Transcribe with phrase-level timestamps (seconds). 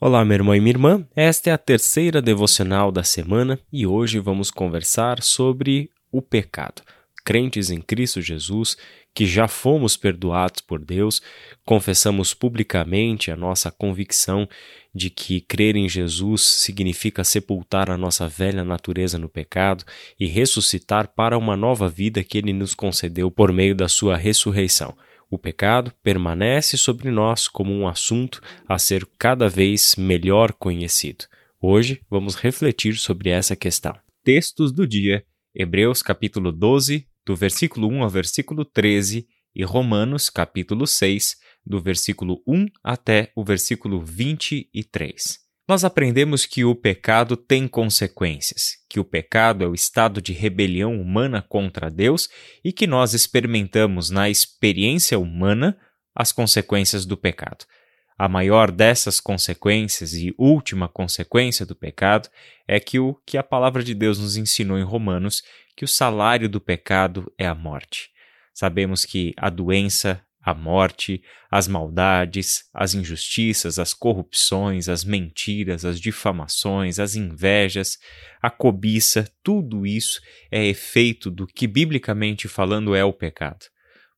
[0.00, 1.04] Olá, meu irmão e minha irmã.
[1.16, 6.82] Esta é a terceira devocional da semana e hoje vamos conversar sobre o pecado.
[7.24, 8.76] Crentes em Cristo Jesus,
[9.12, 11.20] que já fomos perdoados por Deus,
[11.64, 14.48] confessamos publicamente a nossa convicção
[14.94, 19.82] de que crer em Jesus significa sepultar a nossa velha natureza no pecado
[20.18, 24.96] e ressuscitar para uma nova vida que Ele nos concedeu por meio da Sua ressurreição
[25.30, 31.26] o pecado permanece sobre nós como um assunto a ser cada vez melhor conhecido.
[31.60, 33.98] Hoje vamos refletir sobre essa questão.
[34.24, 40.86] Textos do dia: Hebreus capítulo 12, do versículo 1 ao versículo 13, e Romanos capítulo
[40.86, 48.78] 6, do versículo 1 até o versículo 23 nós aprendemos que o pecado tem consequências,
[48.88, 52.30] que o pecado é o estado de rebelião humana contra Deus
[52.64, 55.78] e que nós experimentamos na experiência humana
[56.14, 57.66] as consequências do pecado.
[58.18, 62.30] A maior dessas consequências e última consequência do pecado
[62.66, 65.42] é que o que a palavra de Deus nos ensinou em Romanos,
[65.76, 68.10] que o salário do pecado é a morte.
[68.54, 76.00] Sabemos que a doença, a morte, as maldades, as injustiças, as corrupções, as mentiras, as
[76.00, 77.98] difamações, as invejas,
[78.40, 83.66] a cobiça, tudo isso é efeito do que, biblicamente falando, é o pecado.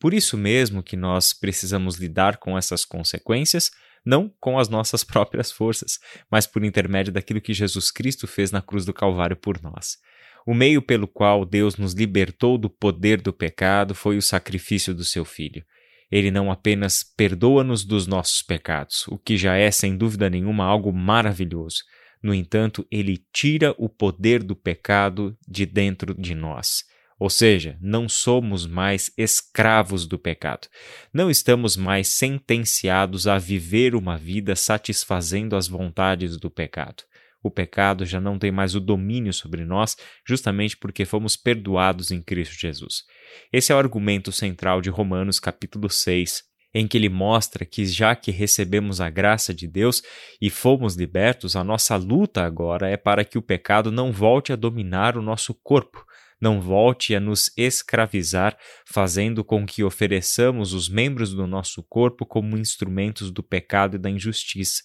[0.00, 3.70] Por isso mesmo que nós precisamos lidar com essas consequências,
[4.04, 5.98] não com as nossas próprias forças,
[6.30, 9.98] mas por intermédio daquilo que Jesus Cristo fez na cruz do Calvário por nós.
[10.46, 15.04] O meio pelo qual Deus nos libertou do poder do pecado foi o sacrifício do
[15.04, 15.64] seu Filho.
[16.10, 20.92] Ele não apenas perdoa-nos dos nossos pecados, o que já é, sem dúvida nenhuma, algo
[20.92, 21.82] maravilhoso.
[22.22, 26.84] No entanto, ele tira o poder do pecado de dentro de nós.
[27.18, 30.68] Ou seja, não somos mais escravos do pecado.
[31.12, 37.04] Não estamos mais sentenciados a viver uma vida satisfazendo as vontades do pecado
[37.44, 42.22] o pecado já não tem mais o domínio sobre nós, justamente porque fomos perdoados em
[42.22, 43.02] Cristo Jesus.
[43.52, 46.42] Esse é o argumento central de Romanos capítulo 6,
[46.74, 50.02] em que ele mostra que já que recebemos a graça de Deus
[50.40, 54.56] e fomos libertos, a nossa luta agora é para que o pecado não volte a
[54.56, 56.02] dominar o nosso corpo,
[56.40, 58.56] não volte a nos escravizar,
[58.86, 64.08] fazendo com que ofereçamos os membros do nosso corpo como instrumentos do pecado e da
[64.08, 64.82] injustiça.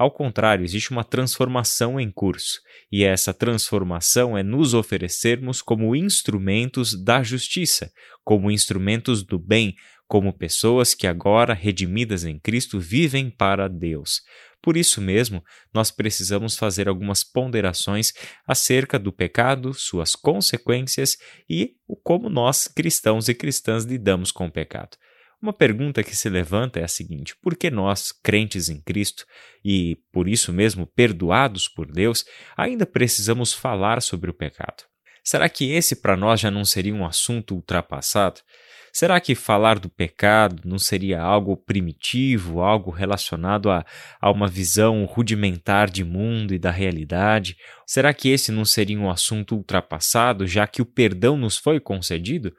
[0.00, 6.94] Ao contrário, existe uma transformação em curso, e essa transformação é nos oferecermos como instrumentos
[7.04, 7.92] da justiça,
[8.24, 9.74] como instrumentos do bem,
[10.08, 14.22] como pessoas que agora, redimidas em Cristo, vivem para Deus.
[14.62, 18.14] Por isso mesmo, nós precisamos fazer algumas ponderações
[18.48, 24.96] acerca do pecado, suas consequências e como nós, cristãos e cristãs, lidamos com o pecado.
[25.42, 29.24] Uma pergunta que se levanta é a seguinte: por que nós, crentes em Cristo
[29.64, 32.24] e por isso mesmo perdoados por Deus,
[32.56, 34.84] ainda precisamos falar sobre o pecado?
[35.24, 38.40] Será que esse para nós já não seria um assunto ultrapassado?
[38.92, 43.84] Será que falar do pecado não seria algo primitivo, algo relacionado a,
[44.20, 47.56] a uma visão rudimentar de mundo e da realidade?
[47.86, 52.52] Será que esse não seria um assunto ultrapassado, já que o perdão nos foi concedido?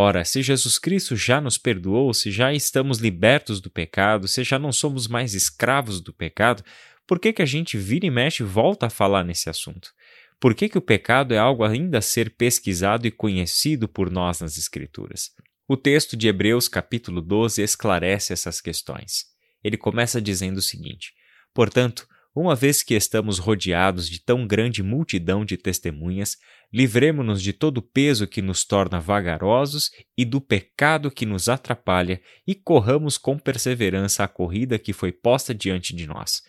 [0.00, 4.56] Ora, se Jesus Cristo já nos perdoou, se já estamos libertos do pecado, se já
[4.56, 6.62] não somos mais escravos do pecado,
[7.04, 9.92] por que, que a gente vira e mexe e volta a falar nesse assunto?
[10.38, 14.40] Por que, que o pecado é algo ainda a ser pesquisado e conhecido por nós
[14.40, 15.32] nas Escrituras?
[15.66, 19.24] O texto de Hebreus, capítulo 12, esclarece essas questões.
[19.64, 21.12] Ele começa dizendo o seguinte:
[21.52, 22.06] Portanto,
[22.38, 26.36] uma vez que estamos rodeados de tão grande multidão de testemunhas,
[26.72, 32.20] livremo-nos de todo o peso que nos torna vagarosos e do pecado que nos atrapalha
[32.46, 36.42] e corramos com perseverança a corrida que foi posta diante de nós.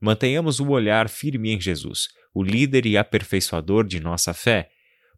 [0.00, 4.68] Mantenhamos o olhar firme em Jesus, o líder e aperfeiçoador de nossa fé.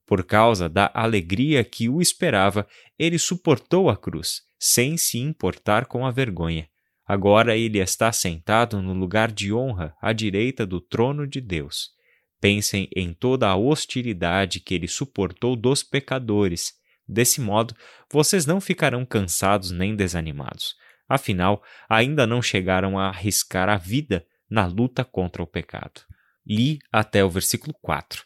[0.07, 2.67] Por causa da alegria que o esperava,
[2.99, 6.69] ele suportou a cruz, sem se importar com a vergonha
[7.09, 11.89] Agora ele está sentado no lugar de honra à direita do trono de Deus.
[12.39, 16.75] Pensem em toda a hostilidade que ele suportou dos pecadores.
[17.09, 17.75] Desse modo,
[18.13, 20.75] vocês não ficarão cansados nem desanimados.
[21.09, 26.03] Afinal, ainda não chegaram a arriscar a vida na luta contra o pecado.
[26.47, 28.23] Li até o versículo 4.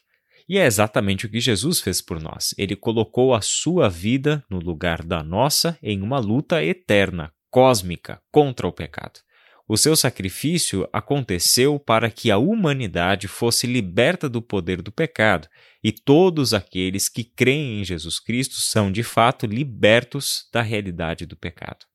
[0.47, 2.53] E é exatamente o que Jesus fez por nós.
[2.57, 8.67] Ele colocou a sua vida no lugar da nossa em uma luta eterna cósmica contra
[8.67, 9.19] o pecado.
[9.67, 15.47] O seu sacrifício aconteceu para que a humanidade fosse liberta do poder do pecado,
[15.83, 21.37] e todos aqueles que creem em Jesus Cristo são de fato libertos da realidade do
[21.37, 21.85] pecado.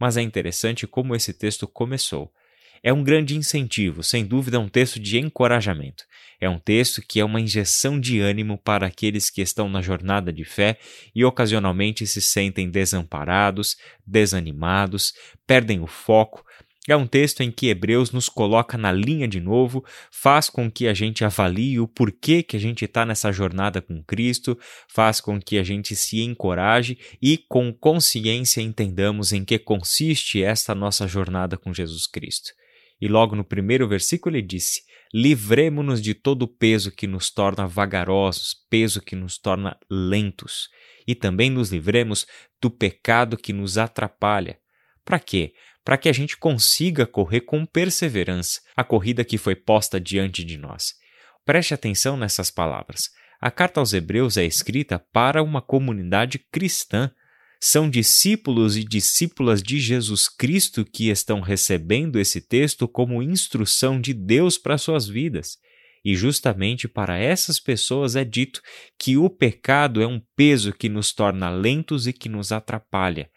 [0.00, 2.32] Mas é interessante como esse texto começou.
[2.84, 6.04] É um grande incentivo, sem dúvida, um texto de encorajamento.
[6.38, 10.30] É um texto que é uma injeção de ânimo para aqueles que estão na jornada
[10.30, 10.76] de fé
[11.14, 15.14] e ocasionalmente se sentem desamparados, desanimados,
[15.46, 16.44] perdem o foco,
[16.86, 19.82] é um texto em que Hebreus nos coloca na linha de novo,
[20.12, 24.02] faz com que a gente avalie o porquê que a gente está nessa jornada com
[24.02, 30.42] Cristo, faz com que a gente se encoraje e, com consciência, entendamos em que consiste
[30.42, 32.52] esta nossa jornada com Jesus Cristo.
[33.00, 34.82] E logo no primeiro versículo ele disse:
[35.12, 40.68] Livremo-nos de todo o peso que nos torna vagarosos, peso que nos torna lentos,
[41.06, 42.26] e também nos livremos
[42.60, 44.58] do pecado que nos atrapalha.
[45.04, 45.52] Para quê?
[45.84, 50.56] para que a gente consiga correr com perseverança a corrida que foi posta diante de
[50.56, 50.94] nós.
[51.44, 53.10] Preste atenção nessas palavras.
[53.38, 57.12] A carta aos Hebreus é escrita para uma comunidade cristã.
[57.66, 64.12] São discípulos e discípulas de Jesus Cristo que estão recebendo esse texto como instrução de
[64.12, 65.56] Deus para suas vidas.
[66.04, 68.60] E justamente para essas pessoas é dito
[68.98, 73.30] que o pecado é um peso que nos torna lentos e que nos atrapalha.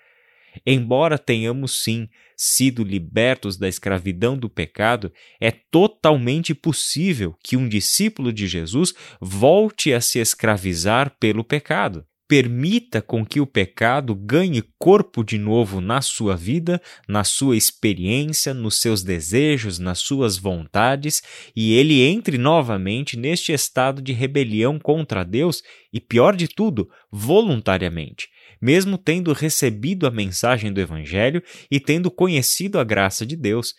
[0.65, 5.09] Embora tenhamos sim sido libertos da escravidão do pecado,
[5.39, 12.05] é totalmente possível que um discípulo de Jesus volte a se escravizar pelo pecado.
[12.27, 18.53] Permita com que o pecado ganhe corpo de novo na sua vida, na sua experiência,
[18.53, 21.23] nos seus desejos, nas suas vontades,
[21.55, 25.63] e ele entre novamente neste estado de rebelião contra Deus
[25.93, 28.27] e, pior de tudo, voluntariamente
[28.61, 33.75] mesmo tendo recebido a mensagem do Evangelho e tendo conhecido a graça de Deus.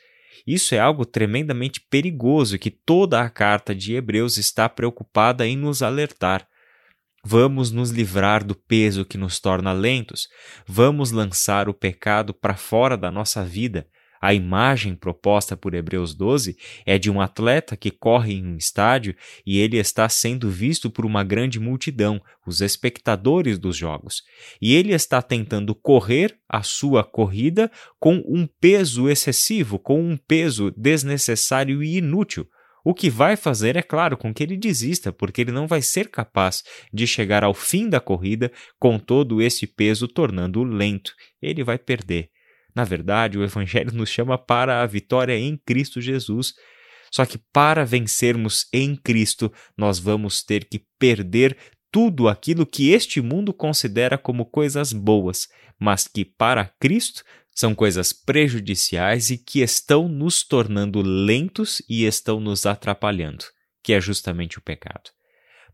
[0.47, 5.83] Isso é algo tremendamente perigoso que toda a carta de Hebreus está preocupada em nos
[5.83, 6.47] alertar.
[7.31, 10.29] Vamos nos livrar do peso que nos torna lentos,
[10.67, 13.87] vamos lançar o pecado para fora da nossa vida
[14.21, 19.15] a imagem proposta por Hebreus 12 é de um atleta que corre em um estádio
[19.47, 24.23] e ele está sendo visto por uma grande multidão, os espectadores dos jogos.
[24.61, 27.71] E ele está tentando correr a sua corrida
[28.01, 32.47] com um peso excessivo, com um peso desnecessário e inútil.
[32.89, 36.09] O que vai fazer, é claro, com que ele desista, porque ele não vai ser
[36.09, 38.51] capaz de chegar ao fim da corrida
[38.81, 41.13] com todo esse peso tornando-o lento.
[41.43, 42.31] Ele vai perder.
[42.75, 46.55] Na verdade, o Evangelho nos chama para a vitória em Cristo Jesus.
[47.13, 51.59] Só que para vencermos em Cristo, nós vamos ter que perder
[51.93, 55.47] tudo aquilo que este mundo considera como coisas boas,
[55.79, 57.23] mas que para Cristo
[57.59, 63.45] são coisas prejudiciais e que estão nos tornando lentos e estão nos atrapalhando,
[63.83, 65.11] que é justamente o pecado.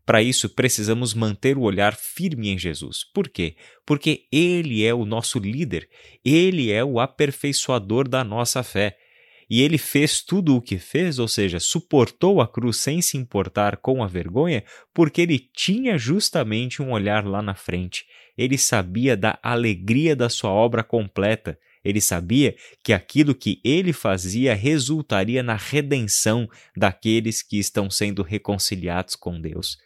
[0.03, 3.03] Para isso, precisamos manter o olhar firme em Jesus.
[3.13, 3.55] Por quê?
[3.85, 5.87] Porque Ele é o nosso líder,
[6.25, 8.97] Ele é o aperfeiçoador da nossa fé.
[9.47, 13.77] E ele fez tudo o que fez, ou seja, suportou a cruz sem se importar
[13.77, 18.05] com a vergonha, porque ele tinha justamente um olhar lá na frente.
[18.35, 21.59] Ele sabia da alegria da sua obra completa.
[21.85, 29.15] Ele sabia que aquilo que ele fazia resultaria na redenção daqueles que estão sendo reconciliados
[29.15, 29.77] com Deus.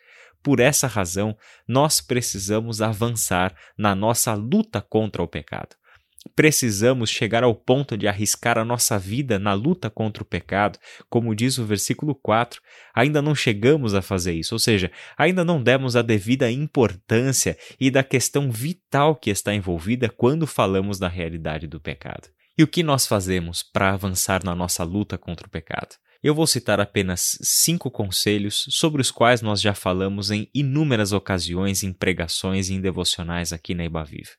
[0.42, 1.38] Por essa razão,
[1.68, 5.76] nós precisamos avançar na nossa luta contra o pecado.
[6.36, 10.78] Precisamos chegar ao ponto de arriscar a nossa vida na luta contra o pecado,
[11.10, 12.62] como diz o versículo 4.
[12.94, 17.90] Ainda não chegamos a fazer isso, ou seja, ainda não demos a devida importância e
[17.90, 22.28] da questão vital que está envolvida quando falamos da realidade do pecado.
[22.58, 25.96] E o que nós fazemos para avançar na nossa luta contra o pecado?
[26.22, 31.82] Eu vou citar apenas cinco conselhos sobre os quais nós já falamos em inúmeras ocasiões
[31.82, 34.32] em pregações e em devocionais aqui na Ibaviva.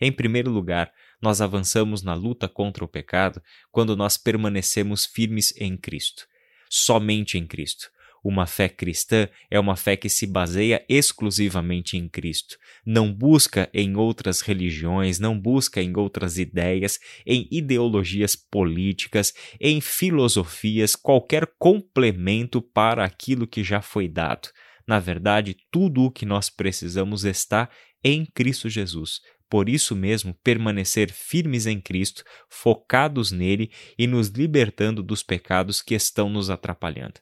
[0.00, 5.76] Em primeiro lugar, nós avançamos na luta contra o pecado quando nós permanecemos firmes em
[5.76, 6.26] Cristo,
[6.68, 7.90] somente em Cristo.
[8.28, 12.58] Uma fé cristã é uma fé que se baseia exclusivamente em Cristo.
[12.84, 20.96] Não busca em outras religiões, não busca em outras ideias, em ideologias políticas, em filosofias,
[20.96, 24.48] qualquer complemento para aquilo que já foi dado.
[24.88, 27.68] Na verdade, tudo o que nós precisamos está
[28.02, 29.20] em Cristo Jesus.
[29.48, 35.94] Por isso mesmo, permanecer firmes em Cristo, focados nele e nos libertando dos pecados que
[35.94, 37.20] estão nos atrapalhando.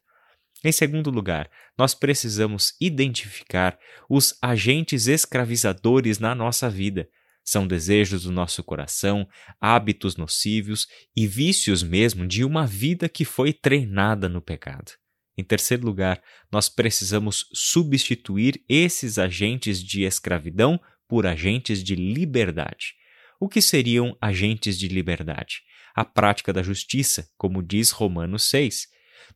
[0.64, 3.78] Em segundo lugar, nós precisamos identificar
[4.08, 7.06] os agentes escravizadores na nossa vida.
[7.44, 9.28] São desejos do nosso coração,
[9.60, 14.92] hábitos nocivos e vícios mesmo de uma vida que foi treinada no pecado.
[15.36, 20.80] Em terceiro lugar, nós precisamos substituir esses agentes de escravidão
[21.14, 22.94] por agentes de liberdade.
[23.38, 25.62] O que seriam agentes de liberdade?
[25.94, 28.88] a prática da justiça, como diz Romanos 6.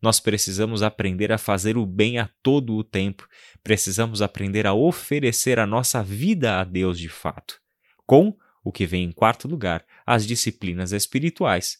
[0.02, 3.28] Nós precisamos aprender a fazer o bem a todo o tempo.
[3.62, 7.60] Precisamos aprender a oferecer a nossa vida a Deus de fato.
[8.04, 11.78] Com o que vem em quarto lugar, as disciplinas espirituais.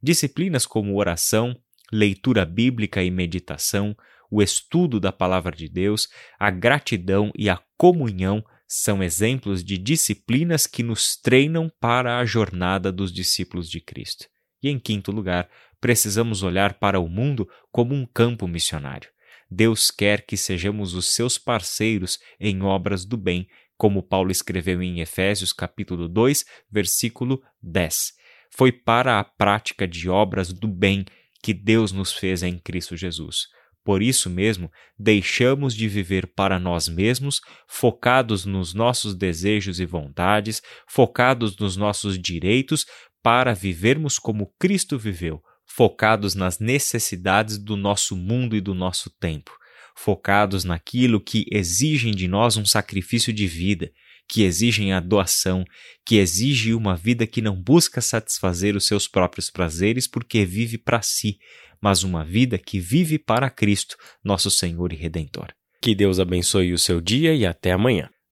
[0.00, 1.60] Disciplinas como oração,
[1.92, 3.96] leitura bíblica e meditação,
[4.30, 10.64] o estudo da palavra de Deus, a gratidão e a comunhão são exemplos de disciplinas
[10.64, 14.26] que nos treinam para a jornada dos discípulos de Cristo.
[14.62, 15.50] E em quinto lugar,
[15.80, 19.10] precisamos olhar para o mundo como um campo missionário.
[19.50, 25.00] Deus quer que sejamos os seus parceiros em obras do bem, como Paulo escreveu em
[25.00, 28.12] Efésios capítulo 2, versículo 10.
[28.52, 31.04] Foi para a prática de obras do bem
[31.42, 33.48] que Deus nos fez em Cristo Jesus.
[33.90, 40.62] Por isso mesmo, deixamos de viver para nós mesmos, focados nos nossos desejos e vontades,
[40.88, 42.86] focados nos nossos direitos,
[43.20, 49.50] para vivermos como Cristo viveu, focados nas necessidades do nosso mundo e do nosso tempo,
[49.96, 53.90] focados naquilo que exigem de nós um sacrifício de vida,
[54.28, 55.64] que exigem a doação,
[56.06, 61.02] que exige uma vida que não busca satisfazer os seus próprios prazeres porque vive para
[61.02, 61.40] si,
[61.80, 65.48] mas uma vida que vive para Cristo, nosso Senhor e Redentor.
[65.80, 68.10] Que Deus abençoe o seu dia e até amanhã.